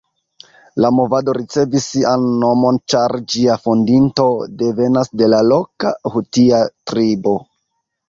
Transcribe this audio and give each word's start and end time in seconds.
La 0.85 0.89
movado 0.99 1.35
ricevis 1.37 1.85
sian 1.89 2.25
nomon 2.45 2.81
ĉar 2.95 3.15
ĝia 3.35 3.59
fondinto 3.67 4.27
devenas 4.65 5.15
de 5.23 5.33
la 5.37 5.45
loka 5.55 5.97
hutia 6.17 6.67
tribo. 6.91 7.41